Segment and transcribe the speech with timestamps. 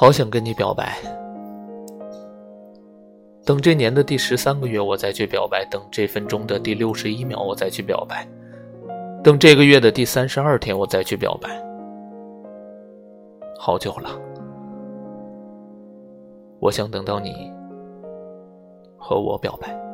[0.00, 0.96] 好想跟你表白。
[3.44, 8.24] 等这年的第十三个月我再去表白等这分钟的第六十一秒我再去表白。
[9.24, 11.50] 等这个月的第三十二天我再去表白。
[13.58, 14.08] 好久了。
[16.60, 17.52] 我想等到你
[18.96, 19.87] 和我表白。